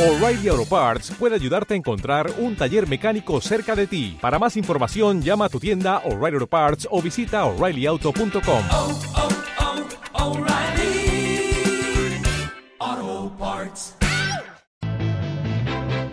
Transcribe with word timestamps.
O'Reilly 0.00 0.48
Auto 0.48 0.64
Parts 0.64 1.10
puede 1.18 1.34
ayudarte 1.34 1.74
a 1.74 1.76
encontrar 1.76 2.30
un 2.38 2.56
taller 2.56 2.88
mecánico 2.88 3.38
cerca 3.42 3.76
de 3.76 3.86
ti. 3.86 4.16
Para 4.20 4.38
más 4.38 4.56
información, 4.56 5.20
llama 5.20 5.44
a 5.44 5.48
tu 5.50 5.60
tienda 5.60 5.98
O'Reilly 6.06 6.36
Auto 6.36 6.46
Parts 6.46 6.88
o 6.90 7.02
visita 7.02 7.44
oreillyauto.com. 7.44 8.62
oh, 8.70 8.98
oh, 10.14 10.30
O'Reilly 10.30 11.52
Auto 12.78 13.36
Parts. 13.38 13.96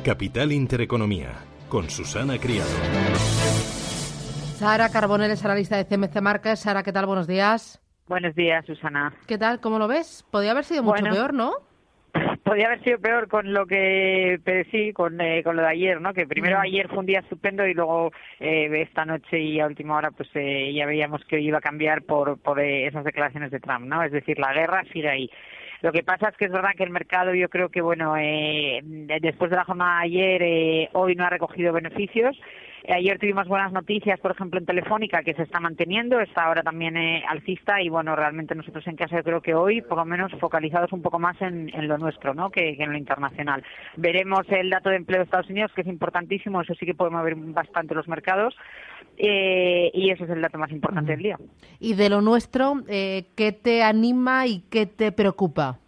Capital 0.03 0.51
Intereconomía, 0.51 1.31
con 1.69 1.89
Susana 1.89 2.37
Criado. 2.39 2.69
Sara 4.57 4.89
Carbonell 4.89 5.31
es 5.31 5.45
analista 5.45 5.77
de 5.77 5.85
CMC 5.85 6.19
Marcas. 6.21 6.59
Sara, 6.59 6.83
¿qué 6.83 6.91
tal? 6.91 7.05
Buenos 7.05 7.25
días. 7.27 7.79
Buenos 8.07 8.35
días, 8.35 8.65
Susana. 8.65 9.13
¿Qué 9.27 9.37
tal? 9.37 9.61
¿Cómo 9.61 9.79
lo 9.79 9.87
ves? 9.87 10.25
Podría 10.31 10.51
haber 10.51 10.65
sido 10.65 10.83
mucho 10.83 10.99
Bueno. 11.01 11.15
peor, 11.15 11.33
¿no? 11.33 11.53
Podría 12.43 12.67
haber 12.67 12.83
sido 12.83 12.99
peor 12.99 13.27
con 13.27 13.53
lo 13.53 13.65
que 13.65 14.39
pero 14.43 14.69
sí, 14.71 14.93
con, 14.93 15.19
eh, 15.21 15.43
con 15.43 15.55
lo 15.55 15.61
de 15.61 15.69
ayer, 15.69 16.01
¿no? 16.01 16.13
Que 16.13 16.27
primero 16.27 16.57
Mm. 16.57 16.61
ayer 16.61 16.87
fue 16.87 16.99
un 16.99 17.05
día 17.05 17.19
estupendo 17.19 17.65
y 17.67 17.73
luego 17.73 18.11
eh, 18.39 18.69
esta 18.81 19.05
noche 19.05 19.39
y 19.39 19.59
a 19.59 19.67
última 19.67 19.97
hora 19.97 20.11
pues 20.11 20.29
eh, 20.35 20.73
ya 20.73 20.85
veíamos 20.85 21.23
que 21.25 21.39
iba 21.39 21.57
a 21.57 21.61
cambiar 21.61 22.03
por, 22.03 22.39
por 22.41 22.59
eh, 22.59 22.87
esas 22.87 23.03
declaraciones 23.03 23.51
de 23.51 23.59
Trump, 23.59 23.85
¿no? 23.85 24.03
Es 24.03 24.11
decir, 24.11 24.39
la 24.39 24.53
guerra 24.53 24.83
sigue 24.93 25.09
ahí. 25.09 25.29
Lo 25.81 25.91
que 25.91 26.03
pasa 26.03 26.29
es 26.29 26.37
que 26.37 26.45
es 26.45 26.51
verdad 26.51 26.71
que 26.75 26.83
el 26.83 26.89
mercado, 26.89 27.35
yo 27.35 27.49
creo 27.49 27.69
que, 27.69 27.81
bueno, 27.81 28.15
eh, 28.17 28.81
después 29.21 29.51
de 29.51 29.57
la 29.57 29.63
jornada 29.63 29.99
de 29.99 30.05
ayer, 30.05 30.41
eh, 30.41 30.89
hoy 30.93 31.15
no 31.15 31.25
ha 31.25 31.29
recogido 31.29 31.71
beneficios. 31.71 32.35
Eh, 32.83 32.93
Ayer 32.93 33.19
tuvimos 33.19 33.47
buenas 33.47 33.71
noticias, 33.71 34.19
por 34.19 34.31
ejemplo, 34.31 34.59
en 34.59 34.65
Telefónica, 34.65 35.23
que 35.23 35.33
se 35.33 35.43
está 35.43 35.59
manteniendo, 35.59 36.19
está 36.19 36.45
ahora 36.45 36.63
también 36.63 36.97
eh, 36.97 37.23
alcista 37.27 37.81
y, 37.81 37.89
bueno, 37.89 38.15
realmente 38.15 38.55
nosotros 38.55 38.85
en 38.87 38.95
casa 38.95 39.17
yo 39.17 39.23
creo 39.23 39.41
que 39.41 39.53
hoy, 39.53 39.81
por 39.81 39.97
lo 39.97 40.05
menos, 40.05 40.31
focalizados 40.39 40.91
un 40.93 41.01
poco 41.01 41.19
más 41.19 41.39
en, 41.41 41.69
en 41.73 41.87
lo 41.87 41.97
nuestro, 41.97 42.33
¿no?, 42.33 42.49
que, 42.49 42.75
que 42.77 42.83
en 42.83 42.91
lo 42.91 42.97
internacional. 42.97 43.63
Veremos 43.95 44.45
el 44.49 44.69
dato 44.69 44.89
de 44.89 44.97
empleo 44.97 45.19
de 45.19 45.25
Estados 45.25 45.49
Unidos, 45.49 45.71
que 45.75 45.81
es 45.81 45.87
importantísimo, 45.87 46.61
eso 46.61 46.73
sí 46.75 46.85
que 46.85 46.93
puede 46.93 47.11
mover 47.11 47.35
bastante 47.35 47.95
los 47.95 48.07
mercados, 48.07 48.55
eh, 49.17 49.89
y 49.93 50.11
ese 50.11 50.25
es 50.25 50.29
el 50.29 50.41
dato 50.41 50.57
más 50.57 50.71
importante 50.71 51.11
del 51.11 51.23
día. 51.23 51.37
Y 51.79 51.95
de 51.95 52.09
lo 52.09 52.21
nuestro, 52.21 52.83
eh, 52.87 53.27
¿qué 53.35 53.51
te 53.51 53.83
anima 53.83 54.45
y 54.45 54.61
qué 54.69 54.85
te 54.85 55.11
preocupa? 55.11 55.79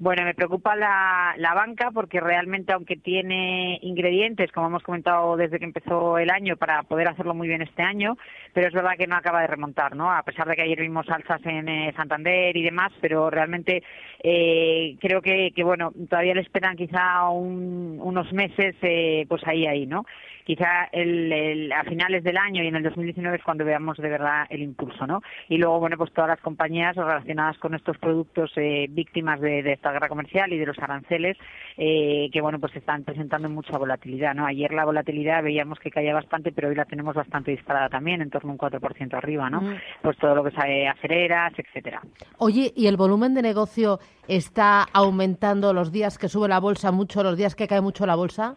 Bueno, 0.00 0.22
me 0.24 0.32
preocupa 0.34 0.76
la, 0.76 1.34
la 1.38 1.54
banca 1.54 1.90
porque 1.92 2.20
realmente, 2.20 2.72
aunque 2.72 2.94
tiene 2.96 3.80
ingredientes, 3.82 4.52
como 4.52 4.68
hemos 4.68 4.84
comentado 4.84 5.36
desde 5.36 5.58
que 5.58 5.64
empezó 5.64 6.18
el 6.18 6.30
año, 6.30 6.56
para 6.56 6.84
poder 6.84 7.08
hacerlo 7.08 7.34
muy 7.34 7.48
bien 7.48 7.62
este 7.62 7.82
año, 7.82 8.16
pero 8.54 8.68
es 8.68 8.72
verdad 8.74 8.92
que 8.96 9.08
no 9.08 9.16
acaba 9.16 9.40
de 9.40 9.48
remontar, 9.48 9.96
¿no? 9.96 10.12
A 10.12 10.22
pesar 10.22 10.46
de 10.46 10.54
que 10.54 10.62
ayer 10.62 10.80
vimos 10.80 11.08
alzas 11.10 11.40
en 11.46 11.68
eh, 11.68 11.92
Santander 11.96 12.56
y 12.56 12.62
demás, 12.62 12.92
pero 13.00 13.28
realmente 13.28 13.82
eh, 14.22 14.96
creo 15.00 15.20
que, 15.20 15.50
que, 15.54 15.64
bueno, 15.64 15.92
todavía 16.08 16.34
le 16.34 16.42
esperan 16.42 16.76
quizá 16.76 17.28
un- 17.30 17.98
unos 18.00 18.32
meses, 18.32 18.76
eh, 18.82 19.26
pues 19.28 19.44
ahí, 19.48 19.66
ahí, 19.66 19.84
¿no? 19.86 20.04
Quizá 20.44 20.84
el, 20.92 21.30
el- 21.32 21.72
a 21.72 21.82
finales 21.84 22.24
del 22.24 22.38
año 22.38 22.62
y 22.62 22.68
en 22.68 22.76
el 22.76 22.82
2019 22.82 23.36
es 23.36 23.42
cuando 23.42 23.64
veamos 23.64 23.98
de 23.98 24.08
verdad 24.08 24.46
el 24.48 24.62
impulso, 24.62 25.06
¿no? 25.06 25.22
Y 25.48 25.58
luego, 25.58 25.78
bueno, 25.80 25.96
pues 25.98 26.12
todas 26.12 26.28
las 26.30 26.40
compañías 26.40 26.96
relacionadas 26.96 27.58
con 27.58 27.74
estos 27.74 27.98
productos 27.98 28.50
eh, 28.56 28.86
víctimas 28.88 29.40
de, 29.40 29.62
de 29.62 29.72
esta 29.72 29.87
guerra 29.92 30.08
comercial 30.08 30.52
y 30.52 30.58
de 30.58 30.66
los 30.66 30.78
aranceles, 30.78 31.36
eh, 31.76 32.28
que, 32.32 32.40
bueno, 32.40 32.58
pues 32.58 32.74
están 32.76 33.04
presentando 33.04 33.48
mucha 33.48 33.76
volatilidad, 33.78 34.34
¿no? 34.34 34.46
Ayer 34.46 34.72
la 34.72 34.84
volatilidad 34.84 35.42
veíamos 35.42 35.78
que 35.78 35.90
caía 35.90 36.14
bastante, 36.14 36.52
pero 36.52 36.68
hoy 36.68 36.74
la 36.74 36.84
tenemos 36.84 37.14
bastante 37.14 37.50
disparada 37.50 37.88
también, 37.88 38.22
en 38.22 38.30
torno 38.30 38.50
a 38.50 38.52
un 38.52 38.58
4% 38.58 39.14
arriba, 39.14 39.50
¿no? 39.50 39.60
Mm. 39.60 39.76
Pues 40.02 40.16
todo 40.18 40.34
lo 40.34 40.44
que 40.44 40.50
es 40.50 40.56
acereras, 40.58 41.52
etcétera. 41.56 42.02
Oye, 42.38 42.72
¿y 42.74 42.86
el 42.86 42.96
volumen 42.96 43.34
de 43.34 43.42
negocio 43.42 43.98
está 44.26 44.84
aumentando 44.92 45.72
los 45.72 45.92
días 45.92 46.18
que 46.18 46.28
sube 46.28 46.48
la 46.48 46.60
bolsa 46.60 46.92
mucho, 46.92 47.22
los 47.22 47.36
días 47.36 47.54
que 47.54 47.68
cae 47.68 47.80
mucho 47.80 48.06
la 48.06 48.16
bolsa? 48.16 48.56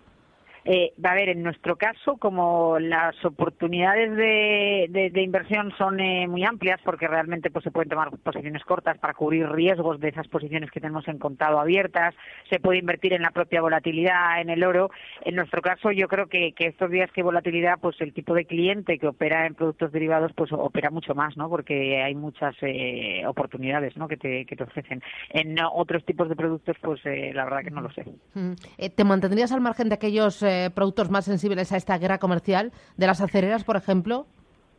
Eh, 0.64 0.94
a 1.04 1.16
ver, 1.16 1.30
en 1.30 1.42
nuestro 1.42 1.76
caso, 1.76 2.18
como 2.18 2.78
las 2.80 3.16
oportunidades 3.26 4.16
de, 4.16 5.12
inversión 5.22 5.74
son 5.78 6.00
eh, 6.00 6.28
muy 6.28 6.44
amplias, 6.44 6.80
porque 6.84 7.08
realmente 7.08 7.50
pues, 7.50 7.64
se 7.64 7.72
pueden 7.72 7.90
tomar 7.90 8.12
posiciones 8.18 8.64
cortas 8.64 8.98
para 9.00 9.14
cubrir 9.14 9.50
riesgos 9.50 10.00
de 10.00 10.10
esas 10.10 10.28
posiciones 10.28 10.70
que 10.70 10.80
tenemos 10.80 11.08
en 11.08 11.18
contado 11.18 11.60
abiertas, 11.60 12.14
se 12.50 12.60
puede 12.60 12.80
invertir 12.80 13.14
en 13.14 13.24
la 13.24 13.32
propia 13.32 13.62
volatilidad, 13.62 14.42
en 14.42 14.50
el 14.50 14.64
oro. 14.64 14.92
En 15.26 15.36
nuestro 15.36 15.62
caso, 15.62 15.92
yo 15.92 16.08
creo 16.08 16.28
que, 16.28 16.54
que 16.54 16.68
estos 16.68 16.92
días 16.92 17.12
que 17.12 17.24
volatilidad, 17.24 17.80
pues 17.82 18.00
el 18.00 18.14
tipo 18.14 18.34
de 18.34 18.46
cliente 18.46 19.00
que 19.00 19.08
opera 19.08 19.46
en 19.46 19.56
productos 19.56 19.92
derivados, 19.92 20.32
pues 20.36 20.52
opera 20.52 20.90
mucho 20.90 21.16
más, 21.16 21.36
¿no? 21.38 21.50
Porque 21.50 22.02
hay 22.04 22.14
muchas 22.14 22.56
eh, 22.62 23.24
oportunidades, 23.26 23.98
¿no? 23.98 24.08
Que 24.08 24.18
te, 24.18 24.46
que 24.46 24.56
te 24.56 24.64
ofrecen. 24.64 25.02
En 25.30 25.56
otros 25.74 26.06
tipos 26.06 26.30
de 26.30 26.36
productos, 26.36 26.76
pues 26.82 27.00
eh, 27.06 27.32
la 27.34 27.46
verdad 27.46 27.64
que 27.64 27.72
no 27.72 27.82
lo 27.82 27.92
sé. 27.92 28.06
Mm. 28.34 28.54
Eh, 28.78 28.90
¿Te 28.90 29.04
mantendrías 29.04 29.52
al 29.52 29.62
margen 29.62 29.90
de 29.90 29.96
aquellos 29.96 30.44
eh, 30.52 30.70
productos 30.70 31.10
más 31.10 31.26
sensibles 31.26 31.72
a 31.72 31.78
esta 31.78 31.98
guerra 31.98 32.18
comercial, 32.20 32.72
de 32.98 33.08
las 33.08 33.22
acereras, 33.22 33.64
por 33.64 33.78
ejemplo? 33.78 34.28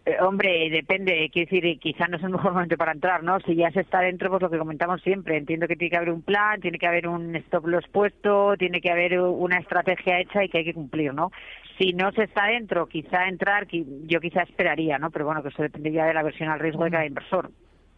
Eh, 0.05 0.16
hombre, 0.21 0.69
depende, 0.69 1.31
quiero 1.33 1.49
decir, 1.49 1.65
eh, 1.65 1.78
quizá 1.78 2.09
no 2.09 2.16
es 2.16 2.25
el 2.25 2.31
mejor 2.31 2.53
momento 2.53 2.77
para 2.77 2.91
entrar, 2.91 3.22
¿no? 3.22 3.38
Si 3.41 3.55
ya 3.55 3.71
se 3.71 3.81
está 3.81 4.00
dentro, 4.00 4.31
pues 4.31 4.43
lo 4.43 4.50
que 4.50 4.59
comentamos 4.59 5.00
siempre, 5.00 5.37
entiendo 5.37 5.69
que 5.69 5.77
tiene 5.77 5.91
que 5.91 5.97
haber 5.97 6.10
un 6.10 6.22
plan, 6.22 6.60
tiene 6.60 6.78
que 6.78 6.88
haber 6.88 7.06
un 7.06 7.37
stop 7.37 7.66
loss 7.69 7.84
puesto, 7.93 8.56
tiene 8.59 8.81
que 8.81 8.91
haber 8.91 9.21
una 9.21 9.59
estrategia 9.59 10.19
hecha 10.19 10.43
y 10.43 10.49
que 10.49 10.59
hay 10.59 10.65
que 10.65 10.75
cumplir, 10.75 11.15
¿no? 11.15 11.31
Si 11.78 11.93
no 11.93 12.10
se 12.12 12.25
está 12.25 12.47
dentro, 12.47 12.87
quizá 12.87 13.28
entrar, 13.28 13.69
yo 13.69 14.21
quizá 14.21 14.43
esperaría, 14.43 14.99
¿no? 14.99 15.10
Pero 15.10 15.27
bueno, 15.27 15.43
que 15.43 15.50
eso 15.50 15.62
depende 15.62 15.93
ya 15.93 16.06
de 16.06 16.15
la 16.15 16.25
versión 16.25 16.49
al 16.49 16.59
riesgo 16.59 16.83
de 16.84 16.91
cada 16.91 17.06
inversor. 17.06 17.53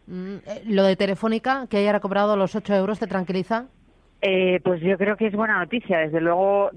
Mm, 0.05 0.35
¿Lo 0.67 0.83
de 0.83 0.95
Telefónica, 0.95 1.65
que 1.67 1.77
haya 1.77 1.91
recuperado 1.91 2.37
los 2.37 2.55
8 2.55 2.75
euros, 2.75 2.99
te 2.99 3.07
tranquiliza? 3.07 3.65
Eh, 4.27 4.59
pues 4.63 4.81
yo 4.81 4.97
creo 4.97 5.15
que 5.17 5.27
es 5.27 5.35
buena 5.35 5.59
noticia. 5.59 5.99
Desde 5.99 6.19
luego, 6.19 6.71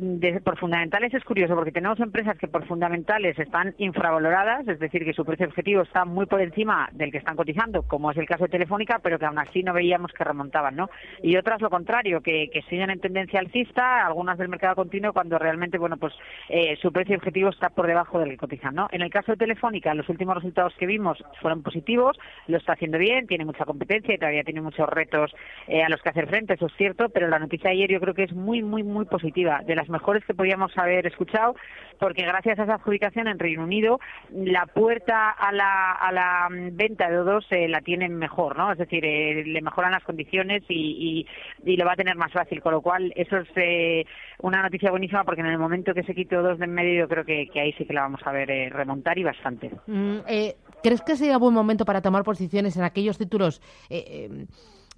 por 0.45 0.59
fundamentales 0.59 1.15
es 1.15 1.25
curioso 1.25 1.55
porque 1.55 1.73
tenemos 1.73 1.99
empresas 1.99 2.37
que 2.37 2.47
por 2.47 2.67
fundamentales 2.67 3.39
están 3.39 3.75
infravaloradas, 3.79 4.69
es 4.69 4.79
decir, 4.79 5.03
que 5.03 5.15
su 5.15 5.25
precio 5.25 5.47
objetivo 5.47 5.81
está 5.81 6.05
muy 6.05 6.27
por 6.27 6.43
encima 6.43 6.91
del 6.93 7.11
que 7.11 7.17
están 7.17 7.37
cotizando, 7.37 7.85
como 7.85 8.11
es 8.11 8.19
el 8.19 8.27
caso 8.27 8.45
de 8.45 8.51
Telefónica, 8.51 9.01
pero 9.03 9.19
que 9.19 9.25
aún 9.25 9.39
así 9.39 9.63
no 9.63 9.73
veíamos 9.73 10.13
que 10.13 10.25
remontaban, 10.25 10.77
¿no? 10.77 10.91
Y 11.23 11.39
otras 11.39 11.63
lo 11.63 11.71
contrario, 11.71 12.21
que, 12.21 12.51
que 12.53 12.61
siguen 12.69 12.91
en 12.91 13.01
tendencia 13.01 13.41
alcista, 13.41 14.05
algunas 14.05 14.37
del 14.37 14.51
mercado 14.51 14.77
continuo, 14.77 15.15
cuando 15.15 15.39
realmente, 15.39 15.79
bueno, 15.79 15.97
pues 15.97 16.13
eh, 16.51 16.77
su 16.83 16.93
precio 16.93 17.17
objetivo 17.17 17.49
está 17.49 17.71
por 17.71 17.87
debajo 17.87 18.19
del 18.19 18.29
que 18.29 18.37
cotizan, 18.37 18.75
¿no? 18.75 18.89
En 18.93 19.01
el 19.01 19.09
caso 19.09 19.33
de 19.33 19.39
Telefónica, 19.39 19.95
los 19.95 20.11
últimos 20.11 20.35
resultados 20.35 20.75
que 20.79 20.85
vimos 20.85 21.25
fueron 21.41 21.63
positivos, 21.63 22.19
lo 22.47 22.59
está 22.59 22.75
haciendo 22.75 22.99
bien, 22.99 23.27
tiene 23.27 23.47
mucha 23.47 23.65
competencia 23.65 24.15
y 24.15 24.19
todavía 24.19 24.45
tiene 24.45 24.61
muchos 24.61 24.87
retos 24.87 25.35
eh, 25.67 25.83
a 25.83 25.89
los 25.89 26.03
que 26.03 26.11
hacer 26.11 26.29
frente, 26.29 26.53
eso 26.53 26.67
es 26.67 26.75
cierto, 26.77 27.09
pero 27.09 27.27
la 27.29 27.38
noticia 27.39 27.71
de 27.71 27.77
ayer 27.77 27.91
yo 27.91 28.01
creo 28.01 28.15
que 28.15 28.25
es 28.25 28.33
muy, 28.33 28.63
muy, 28.63 28.83
muy 28.83 29.05
positiva, 29.05 29.63
de 29.67 29.77
las 29.77 29.89
mejores 29.89 30.25
que 30.25 30.35
podíamos 30.35 30.77
haber 30.77 31.07
escuchado, 31.07 31.55
porque 31.99 32.23
gracias 32.23 32.59
a 32.59 32.65
esa 32.65 32.75
adjudicación 32.75 33.29
en 33.29 33.39
Reino 33.39 33.65
Unido, 33.65 34.01
la 34.33 34.67
puerta 34.67 35.31
a 35.31 35.53
la, 35.53 35.93
a 35.93 36.13
la 36.13 36.49
venta 36.51 37.11
de 37.11 37.19
O2 37.21 37.47
eh, 37.51 37.69
la 37.69 37.81
tienen 37.81 38.17
mejor, 38.17 38.57
¿no? 38.57 38.73
Es 38.73 38.79
decir, 38.79 39.05
eh, 39.05 39.45
le 39.45 39.61
mejoran 39.63 39.93
las 39.93 40.05
condiciones 40.05 40.63
y, 40.69 41.27
y, 41.65 41.77
lo 41.77 41.85
va 41.85 41.93
a 41.93 41.97
tener 41.97 42.17
más 42.17 42.33
fácil, 42.33 42.61
con 42.61 42.73
lo 42.73 42.81
cual 42.81 43.13
eso 43.15 43.37
es 43.37 43.49
eh, 43.57 44.05
una 44.41 44.63
noticia 44.63 44.91
buenísima 44.91 45.25
porque 45.25 45.41
en 45.41 45.47
el 45.47 45.59
momento 45.59 45.95
que 45.95 46.03
se 46.03 46.15
quite 46.15 46.37
O2 46.37 46.57
de 46.57 46.65
en 46.65 46.75
medio 46.75 47.01
yo 47.01 47.09
creo 47.09 47.25
que, 47.25 47.49
que 47.49 47.61
ahí 47.61 47.73
sí 47.75 47.85
que 47.85 47.95
la 47.95 48.03
vamos 48.03 48.21
a 48.25 48.33
ver 48.33 48.51
eh, 48.51 48.71
remontar 48.71 49.19
y 49.19 49.25
bastante. 49.25 49.71
Mm, 49.87 50.19
eh, 50.29 50.57
¿Crees 50.83 51.03
que 51.03 51.17
sería 51.17 51.39
buen 51.39 51.55
momento 51.55 51.85
para 51.85 52.03
tomar 52.03 52.23
posiciones 52.23 52.77
en 52.77 52.85
aquellos 52.85 53.19
títulos, 53.19 53.61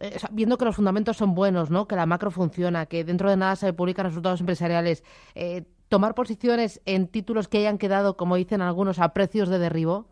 eh, 0.00 0.16
viendo 0.30 0.58
que 0.58 0.64
los 0.64 0.76
fundamentos 0.76 1.16
son 1.16 1.34
buenos, 1.34 1.70
¿no? 1.70 1.86
que 1.86 1.96
la 1.96 2.06
macro 2.06 2.30
funciona, 2.30 2.86
que 2.86 3.04
dentro 3.04 3.30
de 3.30 3.36
nada 3.36 3.56
se 3.56 3.72
publican 3.72 4.06
resultados 4.06 4.40
empresariales, 4.40 5.04
eh, 5.34 5.64
tomar 5.88 6.14
posiciones 6.14 6.80
en 6.86 7.08
títulos 7.08 7.48
que 7.48 7.58
hayan 7.58 7.78
quedado, 7.78 8.16
como 8.16 8.36
dicen 8.36 8.62
algunos, 8.62 8.98
a 8.98 9.12
precios 9.12 9.48
de 9.48 9.58
derribo? 9.58 10.06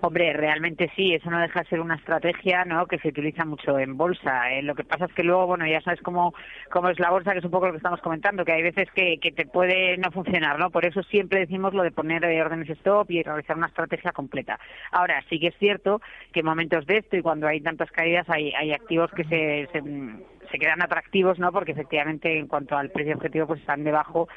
Hombre, 0.00 0.32
realmente 0.32 0.90
sí, 0.94 1.14
eso 1.14 1.30
no 1.30 1.40
deja 1.40 1.62
de 1.62 1.68
ser 1.68 1.80
una 1.80 1.96
estrategia 1.96 2.64
¿no? 2.64 2.86
que 2.86 2.98
se 2.98 3.08
utiliza 3.08 3.44
mucho 3.44 3.78
en 3.78 3.96
bolsa. 3.96 4.52
Eh, 4.52 4.62
lo 4.62 4.74
que 4.74 4.84
pasa 4.84 5.06
es 5.06 5.12
que 5.12 5.24
luego, 5.24 5.46
bueno, 5.46 5.66
ya 5.66 5.80
sabes 5.80 6.00
cómo, 6.02 6.34
cómo 6.70 6.88
es 6.88 7.00
la 7.00 7.10
bolsa, 7.10 7.32
que 7.32 7.38
es 7.38 7.44
un 7.44 7.50
poco 7.50 7.66
lo 7.66 7.72
que 7.72 7.78
estamos 7.78 8.00
comentando, 8.00 8.44
que 8.44 8.52
hay 8.52 8.62
veces 8.62 8.88
que, 8.94 9.18
que 9.18 9.32
te 9.32 9.46
puede 9.46 9.96
no 9.98 10.10
funcionar, 10.12 10.58
¿no? 10.58 10.70
Por 10.70 10.84
eso 10.84 11.02
siempre 11.02 11.40
decimos 11.40 11.74
lo 11.74 11.82
de 11.82 11.90
poner 11.90 12.24
eh, 12.24 12.40
órdenes 12.40 12.70
stop 12.70 13.10
y 13.10 13.22
realizar 13.22 13.56
una 13.56 13.66
estrategia 13.66 14.12
completa. 14.12 14.58
Ahora, 14.92 15.22
sí 15.28 15.40
que 15.40 15.48
es 15.48 15.56
cierto 15.58 16.00
que 16.32 16.40
en 16.40 16.46
momentos 16.46 16.86
de 16.86 16.98
esto 16.98 17.16
y 17.16 17.22
cuando 17.22 17.48
hay 17.48 17.60
tantas 17.60 17.90
caídas 17.90 18.28
hay, 18.30 18.52
hay 18.52 18.72
activos 18.72 19.10
que 19.12 19.24
se, 19.24 19.68
se, 19.72 19.82
se 20.50 20.58
quedan 20.58 20.82
atractivos, 20.82 21.38
¿no? 21.38 21.52
Porque 21.52 21.72
efectivamente 21.72 22.38
en 22.38 22.46
cuanto 22.46 22.76
al 22.76 22.90
precio 22.90 23.14
objetivo 23.14 23.46
pues 23.46 23.60
están 23.60 23.84
debajo, 23.84 24.28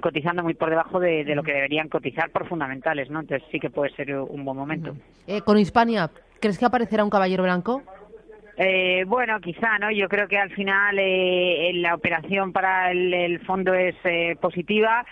cotizando 0.00 0.42
muy 0.42 0.54
por 0.54 0.70
debajo 0.70 1.00
de, 1.00 1.24
de 1.24 1.34
lo 1.34 1.42
que 1.42 1.52
deberían 1.52 1.88
cotizar 1.88 2.30
por 2.30 2.48
fundamentales, 2.48 3.10
¿no? 3.10 3.20
Entonces 3.20 3.46
sí 3.50 3.60
que 3.60 3.70
puede 3.70 3.94
ser 3.94 4.14
un 4.14 4.44
buen 4.44 4.56
momento. 4.56 4.94
Eh, 5.26 5.42
con 5.42 5.58
Hispania, 5.58 6.10
¿crees 6.40 6.58
que 6.58 6.64
aparecerá 6.64 7.04
un 7.04 7.10
caballero 7.10 7.42
blanco? 7.42 7.82
Eh, 8.60 9.04
bueno, 9.06 9.40
quizá, 9.40 9.78
¿no? 9.78 9.90
Yo 9.92 10.08
creo 10.08 10.26
que 10.26 10.36
al 10.36 10.50
final 10.50 10.98
eh, 10.98 11.70
la 11.74 11.94
operación 11.94 12.52
para 12.52 12.90
el, 12.90 13.14
el 13.14 13.40
fondo 13.40 13.72
es 13.72 13.94
eh, 14.02 14.36
positiva 14.40 15.06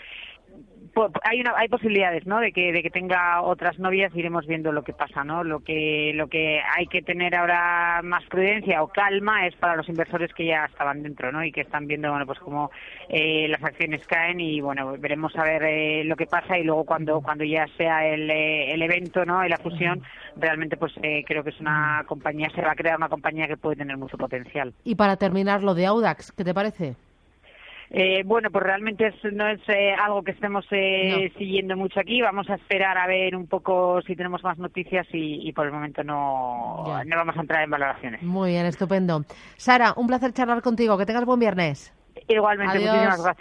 hay 1.22 1.40
una, 1.40 1.52
hay 1.56 1.69
posibilidades, 1.69 2.26
¿no? 2.26 2.40
De 2.40 2.52
que 2.52 2.72
de 2.72 2.82
que 2.82 2.90
tenga 2.90 3.43
otras 3.43 3.78
novias 3.78 4.14
iremos 4.14 4.46
viendo 4.46 4.72
lo 4.72 4.82
que 4.82 4.93
pasa, 4.93 5.25
¿no? 5.25 5.44
Lo 5.44 5.60
que 5.60 6.12
lo 6.14 6.28
que 6.28 6.60
hay 6.60 6.87
que 6.87 7.02
tener 7.02 7.34
ahora 7.34 8.00
más 8.02 8.25
prudencia 8.25 8.82
o 8.82 8.88
calma 8.88 9.46
es 9.46 9.54
para 9.56 9.76
los 9.76 9.88
inversores 9.88 10.32
que 10.32 10.46
ya 10.46 10.64
estaban 10.64 11.02
dentro, 11.02 11.32
¿no? 11.32 11.44
Y 11.44 11.52
que 11.52 11.62
están 11.62 11.87
viendo, 11.87 12.10
bueno, 12.10 12.26
pues 12.26 12.38
cómo 12.38 12.70
eh, 13.08 13.46
las 13.48 13.62
acciones 13.62 14.06
caen 14.06 14.40
y 14.40 14.60
bueno, 14.60 14.96
veremos 14.98 15.37
a 15.37 15.44
ver 15.44 15.62
eh, 15.64 16.04
lo 16.04 16.16
que 16.16 16.26
pasa 16.26 16.58
y 16.58 16.64
luego 16.64 16.84
cuando 16.84 17.20
cuando 17.20 17.44
ya 17.44 17.66
sea 17.76 18.06
el, 18.06 18.31
eh, 18.31 18.72
el 18.72 18.82
evento, 18.82 19.25
¿no? 19.25 19.44
Y 19.44 19.49
la 19.49 19.58
fusión, 19.58 20.02
realmente 20.37 20.76
pues 20.76 20.92
creo 21.26 21.44
que 21.44 21.50
es 21.50 21.60
una 21.60 22.04
compañía 22.06 22.49
se 22.54 22.62
va 22.62 22.72
a 22.72 22.76
crear 22.76 22.96
una 22.96 23.08
compañía 23.08 23.46
que 23.46 23.56
puede 23.56 23.76
tener 23.76 23.96
mucho 23.96 24.16
potencial. 24.16 24.72
Y 24.84 24.94
para 24.94 25.16
terminar 25.16 25.62
lo 25.62 25.75
de 25.75 25.87
Audax, 25.87 26.32
¿qué 26.32 26.44
te 26.44 26.54
parece? 26.54 26.96
Eh, 27.91 28.23
bueno, 28.25 28.50
pues 28.50 28.65
realmente 28.65 29.12
no 29.33 29.49
es 29.49 29.61
eh, 29.69 29.94
algo 29.94 30.23
que 30.23 30.33
estemos 30.33 30.65
eh, 30.71 31.33
siguiendo 31.38 31.77
mucho 31.77 32.00
aquí. 32.00 32.21
Vamos 32.21 32.49
a 32.50 32.55
esperar 32.55 32.99
a 32.99 33.06
ver 33.06 33.37
un 33.37 33.47
poco 33.47 34.00
si 34.03 34.17
tenemos 34.17 34.43
más 34.43 34.59
noticias 34.59 35.06
y, 35.12 35.53
por 35.53 35.67
el 35.67 35.73
momento 35.73 36.03
no, 36.03 36.85
no 37.05 37.17
vamos 37.17 37.37
a 37.37 37.41
entrar 37.41 37.62
en 37.62 37.71
valoraciones. 37.71 38.23
Muy 38.23 38.50
bien, 38.50 38.67
estupendo. 38.67 39.25
Sara, 39.56 39.94
un 39.97 40.06
placer 40.06 40.33
charlar 40.33 40.62
contigo. 40.62 40.99
Que 40.99 41.06
tengas 41.06 41.25
buen 41.25 41.41
viernes. 41.41 41.93
Igualmente, 42.29 42.79
muchísimas 42.79 43.23
gracias. 43.23 43.35